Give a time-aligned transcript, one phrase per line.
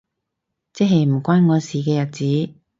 [0.73, 2.53] 即係唔關我事嘅日子